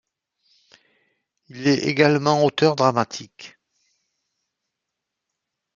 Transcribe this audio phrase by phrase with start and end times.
[1.49, 3.59] Il est également auteur dramatique.